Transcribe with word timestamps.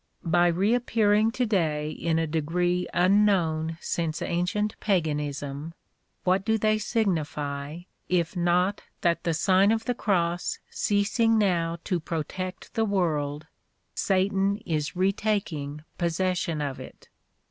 By 0.25 0.47
reappearing 0.47 1.29
to 1.33 1.45
day 1.45 1.91
in 1.91 2.17
a 2.17 2.25
degree 2.25 2.87
unknown 2.91 3.77
since 3.79 4.19
ancient 4.23 4.75
paganism, 4.79 5.75
what 6.23 6.43
do 6.43 6.57
they 6.57 6.79
signify, 6.79 7.81
if 8.09 8.35
not 8.35 8.81
that 9.01 9.23
the 9.25 9.35
Sign 9.35 9.71
of 9.71 9.85
the 9.85 9.93
Cross 9.93 10.57
ceasing 10.71 11.37
now 11.37 11.77
to 11.83 11.99
protect 11.99 12.73
the 12.73 12.83
world, 12.83 13.45
Satan 13.93 14.57
is 14.65 14.95
retaking 14.95 15.83
pos 15.99 16.15
session 16.15 16.61
of 16.61 16.79
it. 16.79 17.07